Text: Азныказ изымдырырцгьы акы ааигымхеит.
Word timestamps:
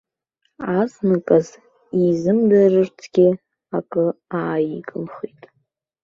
Азныказ 0.77 1.47
изымдырырцгьы 2.05 3.27
акы 3.77 4.05
ааигымхеит. 4.37 5.41